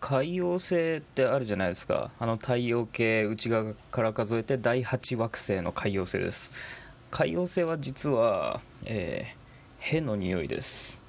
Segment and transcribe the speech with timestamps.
[0.00, 2.10] 海洋星ってあるじゃないですか。
[2.18, 6.52] あの太陽系内側から数えて第8惑星の海洋星です。
[7.10, 10.99] 海洋星は実は、えー、への匂いです。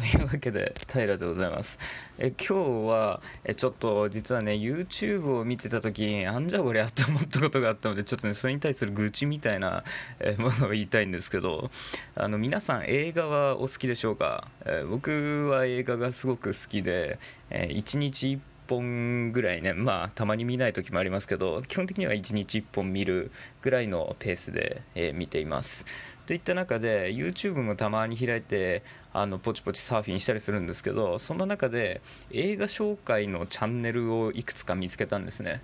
[0.00, 1.78] というわけで平でございます。
[2.18, 9.84] え今日はえちょっと実はね YouTube を見てた時にあんじゃこりゃって思ったことがあったのでちょっとねそれに対する愚痴みたいな
[10.18, 11.70] えものを言いたいんですけど
[12.14, 14.48] あの皆さん映画はお好きでしょうか？
[14.64, 17.18] え僕は映画がすごく好きで
[17.50, 18.40] え1日1
[18.70, 25.84] 本ぐらいねまあたまに見ない時もありますけど基本的には1日1本見るぐらいのペースで、えー、見ています。
[26.30, 35.60] といった中で YouTube もたまに開いてあのポチポチサーフィンしたりするんですけどそんな中で映画紹介のチャンネルをいくつか見つけたんですね。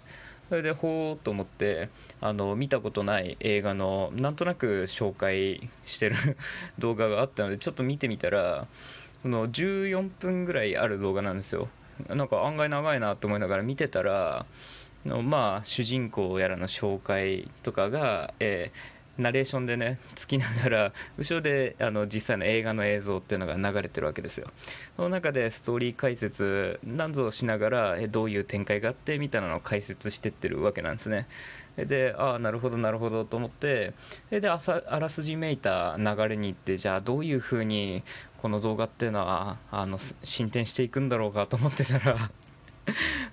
[0.49, 1.89] それでほーっと思って
[2.21, 6.17] あの見たことない映画のなんとなく紹介してる
[6.81, 8.67] 動画があったのでちょっと見てみたら
[9.23, 11.69] その14分ぐらいある動画なんですよ。
[12.09, 14.47] なんか案外長いなと思いながら見てたら
[15.05, 24.49] のまあ主人公やらの紹介とかが、えーナレーションでねつきながら後ろであの実際の映画の映像っていうのが流れてるわけですよ。
[24.97, 31.27] その中でストーリー解説何ぞしながらえどういう展開があってみたいなのを解説してってるわけなんですね。
[31.77, 33.93] でああなるほどなるほどと思って
[34.31, 38.03] であさあらすじめいた流れに行ってじゃあどういうふうに
[38.39, 42.31] この動画っていうのはあの進展していくんだろうかと思ってたら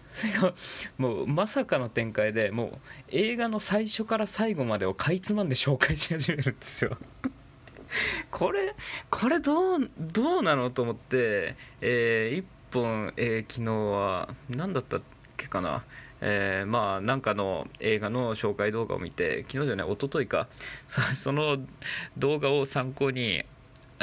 [0.09, 0.53] それが
[0.97, 2.77] もうまさかの展開でもう
[3.09, 6.97] 映画の最初から最後までをかいつまんで紹介し始めるんですよ。
[8.31, 8.75] これ
[9.09, 15.01] これどうどうなのと思って、えー、1本、えー、昨日は何だったっ
[15.37, 15.83] けかな。
[16.25, 20.47] えー、まあなんかの映画の紹介動画を見て昨日じゃない一昨日か。
[20.87, 21.57] その
[22.17, 23.43] 動画を参考に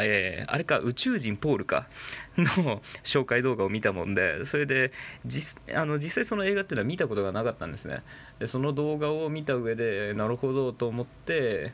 [0.02, 1.88] えー、あれか宇宙人ポールか。
[2.38, 4.92] の紹介動画を見たもんでそれで
[5.26, 8.02] 実あの実際その映画っていうのは見たことがなかったんですね。
[8.38, 11.72] でその動画を見た上でなるほどと思って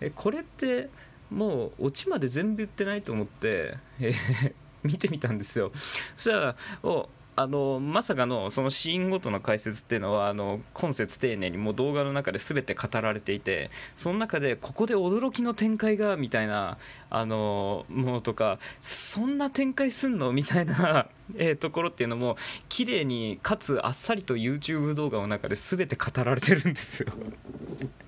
[0.00, 0.88] えこれって
[1.30, 5.70] もうオチまで全部言ってないと思って、えー、 見てみたんですよ。
[6.16, 16.76] そしたらおあのまさかのそのシーンごとの解説っていうのはあの今節丁寧にもう動画の中で全て語られていてその中でここで驚きの展開がみたいな
[17.08, 21.06] あのものとかそんな展開すんのみたいな、
[21.36, 22.36] えー、ところっていうのも
[22.68, 27.12] 綺麗にかつあっさりと YouTube 動画の中で全て語られてるんですよ。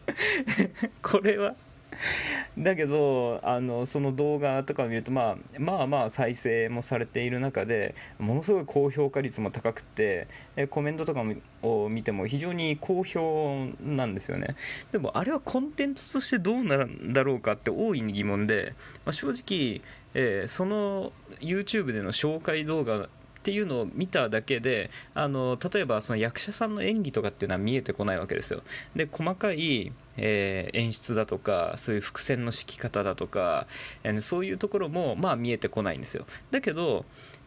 [1.02, 1.54] これは
[2.58, 10.28] だけどあのその動画とかを見ると、まあ、まあまあ再生もされている中でものすごい高評価率も高くて
[10.70, 11.24] コメントとか
[11.62, 14.56] を見ても非常に好評なんですよね。
[14.92, 18.74] でもあれはコンテンツとしてどうなるんだろうかって大いに疑問で、
[19.04, 19.80] まあ、正直、
[20.14, 23.08] えー、その YouTube での紹介動画っ
[23.44, 28.62] ていうのを見ただけであの例えばその役者さんの演技とかっていうのは見えてこないわけですよ。
[28.96, 33.66] で細かい、えー、演出だとかそういう伏線の敷き方だとか、
[34.02, 37.04] えー、そういうところもまあ見えてこないんですよだけど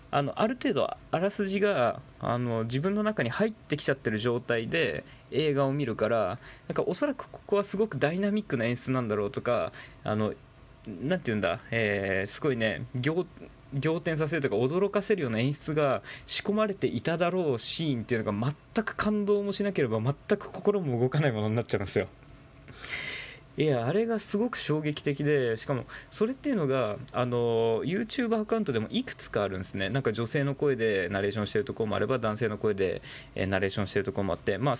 [0.10, 9.74] あのある程度あらすじがあの自分の中に入ってきちゃってる状態で映画を見るからなんかおそらくここはすごくダイナミックな演出なんだろうとか
[10.04, 10.34] あの
[10.88, 22.08] なて言うんだ、えー、すごいね仰天させるとか驚かせるような演出が仕込まれていただろうシーンっていうのが全く感動もしなければ全く心も動かないものになっちゃうんですよ。
[23.58, 29.90] いやあれがすごく衝撃的でしかもそれっていうのがあの YouTube アカウントでもいくつかあるんですね。
[29.90, 33.02] なんか女性の声でナレーションしてるところもあれば男性の声で、
[33.34, 34.76] えナレーションしてるところもあってまあ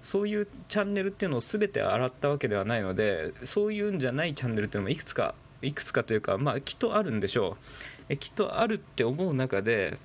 [0.00, 7.64] そういうチャンネルっていうのを全て洗ったわけではないのでそういうんじゃないチャンネルっていうのもいくつかいくつかというかまあきっとあるんでしょう。
[8.08, 9.98] えきっとあるって思う中で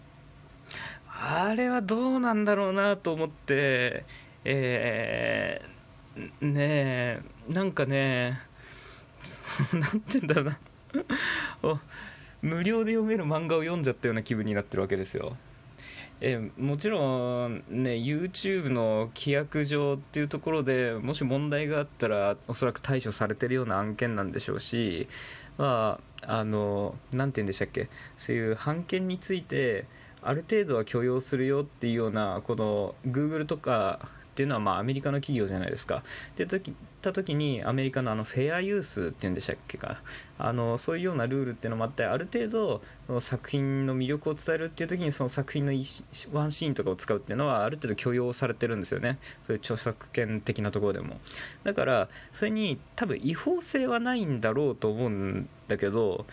[1.07, 4.03] あれはどうなんだろうなと思って
[4.43, 5.76] えー、
[6.41, 8.41] ねえなんかね
[9.73, 10.59] なんて言うんだろうな。
[12.41, 15.35] 無料で読める漫画を読んじゃったような気分になってるわけですよ。
[16.19, 25.07] えもちろんね YouTube の規約上っていうところでもし問題があったらおそらく対処されてるような案件なんでしょうし
[25.57, 29.85] まああの何て言うんでしたっけそういう版権について
[30.23, 36.03] ある程度は許容するよっていうようなこの Google とかっていうのはまあアメリカの企業じゃないですか。
[36.35, 40.03] で時た時にアメリカのあのフェアユースっていうんでしたっけか。
[40.37, 45.71] あのそういうようなルールっていうのもあってある程度その作品の魅力を伝えるっていう時にその作品の
[46.31, 49.17] ワンシーンとかを使うっていうのはある程度許容されてるんですよね。
[49.47, 51.19] そういう著作権的なところでも。
[51.63, 56.27] だからそれに多分違法性はないんだろうと思うんだけど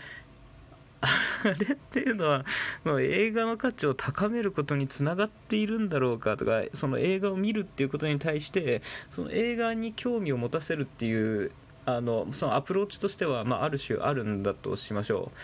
[1.04, 2.44] あれっていうのは、
[2.84, 11.52] もう、映画の価値を高めることにつながっているんだろうかとかその映画を見るっていうことに対してその映画に興味を持たせるっていう
[11.86, 15.38] あのそのアプローチとしては、まあ、ある種あるんだとしましょう。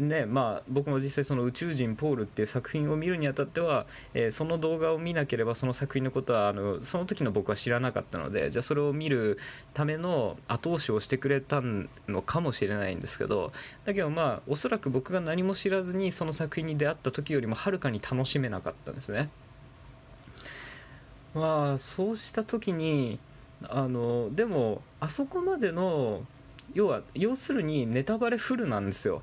[0.00, 9.38] ねまあ、僕も実際その「宇宙人ポール」っていう作品を見るにあたっては、えー、その動画を見なければその作品のことはあのその時の僕は知らなかったのでじゃあそれを見る
[9.74, 13.52] ための後押しをしてくれたのかもしれないんですけど
[13.84, 19.30] だけどまあおそらく僕が何も知らずにその作品に出会った時よりもはるかに楽しめなかったんですね。
[21.34, 23.18] まあそうした時に
[23.62, 26.22] あのでもあそこまでの
[26.74, 29.22] 要は要するにネタバレフルなんですよ。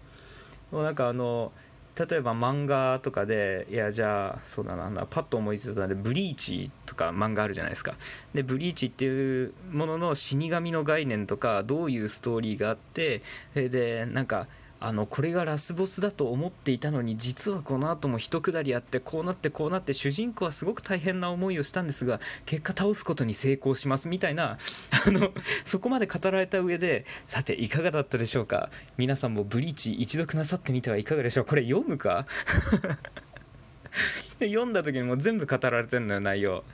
[0.74, 1.52] もうなんかあの
[1.96, 7.96] 例えば漫画とかでいやじゃあそうだなパッと思いついたので「ブリーチ」とか漫画あるじゃないですか。
[8.34, 13.22] でブリーチっていうものの死神の概念とかどういうストーリーがあって
[13.54, 14.48] それでなんか
[14.86, 24.58] あのこれがラスボスだと思っていたのに実はこの後も一下りあってこうなってこうなって主人公はすごく大変な思いをしたんですが結果倒すことに成功しますみたいな
[25.08, 25.32] あの
[25.64, 28.70] そこまで語られた上でさていかがだったでしょうか？
[28.98, 31.46] 皆さんもブリーチ一読なさってみてはいかがでしょう？
[31.46, 32.26] これ読むか？
[34.40, 36.66] 読んだ時にもう全部語られてんのよ内容。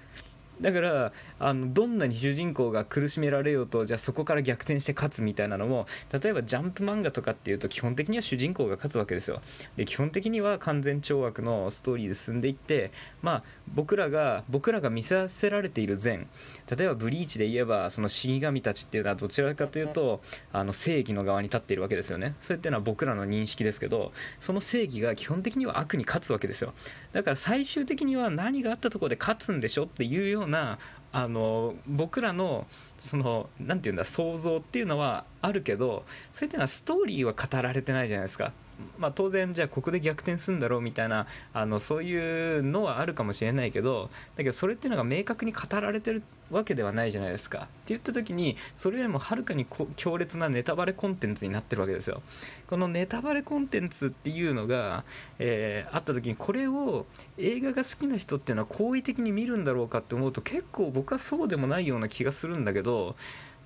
[0.61, 9.41] だからあのどんなに主人公が苦しめられようとじゃあそこから逆転して勝つみたいなのも例えばジャンプ漫画とかっていうと基本的には主人公が勝つわけですよ。
[9.75, 12.91] で基本的には完全懲悪のストーリーで進んでいって
[13.21, 16.27] まあ僕らが僕らが見させられている善。
[16.75, 20.21] 例えばブリーチで言えばその死神たちっていうのはどちらかというと
[20.51, 22.35] あの正義の側に立っているわけですよね。
[22.39, 26.73] それっていうのは僕らの認識ですけどその正義が基本的には悪に勝つわけですよ。
[27.13, 30.79] だから最終的には何があったところで勝つんでしょっていうようなな
[31.11, 32.67] あの僕らの
[32.97, 38.51] その何て言うんだ想像っていうのはあるけどそういったのはストーリーは語られてないじゃないですか。
[38.97, 47.59] まあ、当然じゃあここで逆転するんだろうみたいなあのそういうのはあるかもしれないけどだけどそれっていうのが明確に語られてるわけではないじゃないですか。
[47.59, 49.65] って言った時にそれよりもはるかに
[49.95, 52.21] 強烈なネタバレコンテンツになってるわけですよ。
[52.67, 55.03] このネタバレコンテンツっていうのが、
[55.37, 57.05] えー、あった時にこれを
[57.37, 63.15] 映画が好きな人っていうのは好意的に見るんだろうかって思うと結構僕はそうでもないような気がするんだけど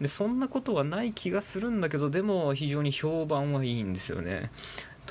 [0.01, 4.51] でそんなことはない気がするんだけどでも非常に評判はいいんですよね。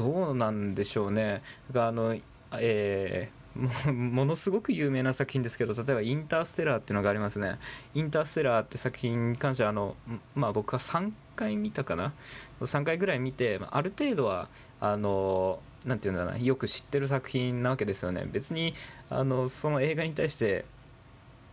[0.03, 1.43] どうなんでしょうね。
[1.75, 2.17] あの
[2.53, 3.43] えー
[3.93, 7.59] ものすごく有名な作品ですけど例えば「インターステラー」っていうのがありますね。
[7.95, 9.95] インターステラーって作品に関してはあの
[10.35, 12.15] まあ僕は3回見たかな。
[12.63, 14.49] 3回ぐらい見てある程度は
[14.81, 18.27] あのなんていうんだろうなよく知ってる作品なわけですよね。
[18.31, 18.75] 別に
[19.11, 20.65] あのその映画に対して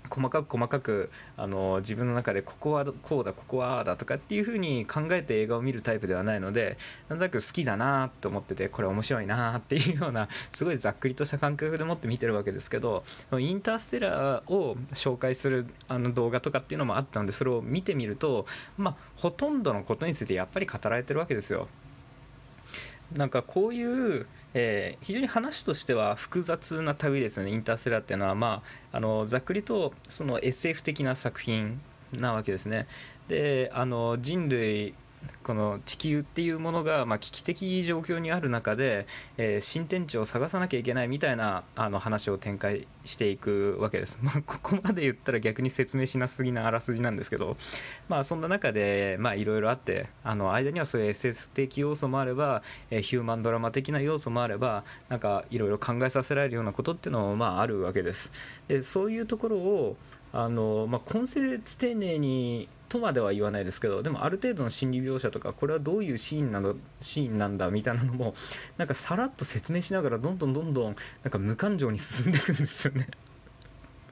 [0.09, 6.77] 細かく細かくあの自分の中でここはこうだここはああだとかっていう風に考えて映画を見るタイプではないので
[7.07, 13.03] なんとなく好きだなと思っててこれ面白いなっていうようなすごいざっくりとした感覚でもって見てるわけですけど
[13.38, 18.45] インターステラーを紹介するあの動画とかっていうのもあったのでそれを見てみると
[18.77, 21.67] まあほとんどのことについてやっぱり語られてるわけですよ。
[23.13, 23.83] なんかこうい
[24.19, 28.61] う、えー、非常に話としては複雑な類ですよねインターセラーっていうのは、ま
[28.91, 31.81] あ、あのざっくりとその SF 的な作品
[32.13, 32.88] なわけですね。
[33.27, 34.95] であの人類
[35.44, 39.07] この地球っていうものが、まあ、危機的状況にある中で、
[39.38, 47.58] えー、新天地を探さなきゃいけないみたいなあの話を展開していくわけです、まあ、ここまで言ったら逆に説明しなすぎなあらすじなんですけど、
[48.08, 58.32] まあ、そんな中でいろいろあってあの間にはそういう SS 的要素もあれば、えー、ヒューマンドラマ的な要素もあればなんかいろいろ考えさせられるようなことっていうのも、まあ、あるわけです。
[58.67, 59.98] でそういうところを
[60.32, 68.34] あの、まあ、根節丁寧にとまでは言わないですけどでもある程度の心理描写とかこれはどういうシーンなのシーンなんだみたいなのも
[68.77, 73.08] なんかさらっと説明しながらどんどんどんどんなんか無感情に進んでいくんですよね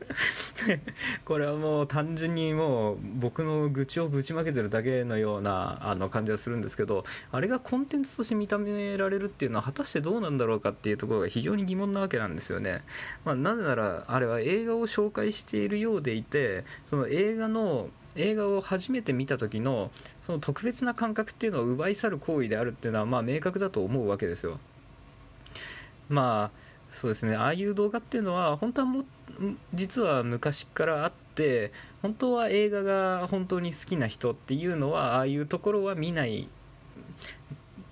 [1.25, 12.83] これはもう単純にもう僕の愚痴をぶちまけてるだけのようなあの感じはするんですけどあれがコンテンツとして認められるっていうのは果たしてどうなんだろうかっていうところが非常に疑問なわけなんですよね。
[13.25, 24.59] まあ、なぜならあれは映画を紹介しているようでいてその映画の映画を初めて見た時のその特別な感覚っていうのを奪い去る行為であるっていうのはまあ明確だと思うわけですよ。
[26.09, 29.03] まあそうですねああいう動画っていうのは本当はも
[29.73, 31.71] 実は昔からあって
[32.01, 36.47] 本当は映画が本当に好きな人っていうのはああいうところは見ない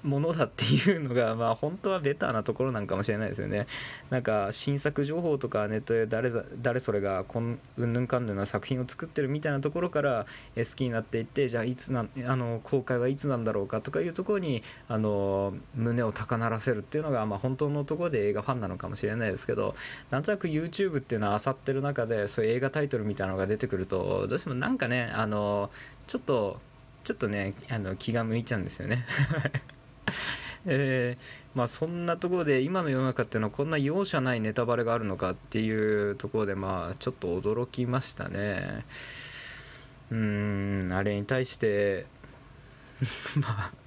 [0.06, 3.68] ものだっていうのが、まあ、本当はベターなところなんかもしれないですよね。
[4.10, 6.32] なんか新作情報とかネットで誰
[6.62, 19.76] 誰それがこんうんぬんかんぬんな作品を作ってるみたいなところから好きになっていってじゃあいつなあの公開はいつなんだろうかとかいうところにあの胸を高鳴らせるっていうのが、まあ、本当のところで映画ファンなのかもしれないですけど
[20.12, 25.70] なんとなく YouTube っていうのは漁ってる中でそういう映画タイトルみたいなのが出てくるとどうしてもなんかねあの
[26.08, 26.60] ちょっと
[27.04, 29.06] ちょっとねあの気が向いちゃうんですよね
[30.66, 38.86] えー、まあそんなところで今の世の中っていうのはこんな容赦ないネタバレがあるのかっていうところでまあちょっと驚きましたね。
[40.12, 42.06] うんあれに対して
[43.38, 43.85] まあ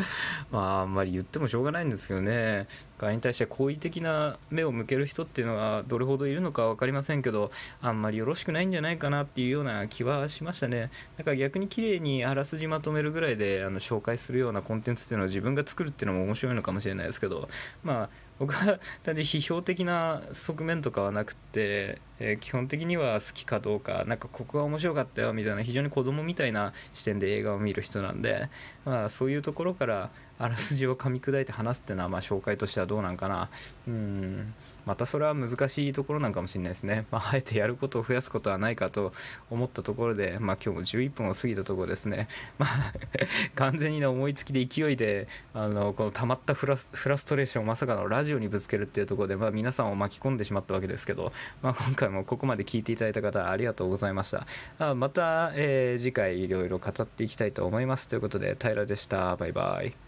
[0.50, 2.66] まああんまり言ってもしょうがないんですけどね。
[3.00, 10.90] あれに対して好意的な目を向ける人っていうのはどれほどいるのか分かりませんけどあんまりよろしくないんじゃないかなっていうような気はしましたね。
[11.16, 17.48] だから逆に綺麗にあらすじまとめるぐらいであの紹介するようなコンテンツっていうのを自分が作るっていうのも面白いのかもしれないですけど
[17.84, 28.48] まあ僕は単に批評的な側面とかはなくて、えー、基本的には好きかどうかなんかここが面白かったよみたいな非常に子供みたいな視点で映画を見る人なんで、
[28.84, 33.50] まあ、そういうところからあらすじを噛み砕いて話すっていうのはまあ紹介としてはどうなんかな。
[33.88, 34.54] うん。
[34.88, 39.12] またそれは難しいところなんかもしれないですね、まあ、あえてやることを増やすことはないかと
[39.50, 42.94] 思ったところで、まあ、今日も11分を過ぎたところですね、まあ、
[43.54, 46.88] 完全に思いつきで勢いであのこの溜まったフラス
[47.26, 54.46] トレーションをまさかのラジオにぶつけるっていうところで、まあ、皆さんを巻き込んでしまったわけですけど、まあ、今回もここまで聞いていただいた方ありがとうございました。
[54.78, 58.08] あまた、えー、次回いろいろ語っていきたいと思います。
[58.08, 59.36] ということで平でした。
[59.36, 60.07] バイバイ。